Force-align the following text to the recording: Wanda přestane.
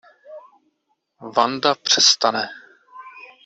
Wanda 1.35 1.75
přestane. 1.75 2.49